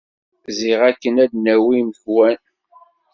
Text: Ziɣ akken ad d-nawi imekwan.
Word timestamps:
Ziɣ 0.57 0.79
akken 0.89 1.15
ad 1.23 1.29
d-nawi 1.31 1.73
imekwan. 1.79 2.39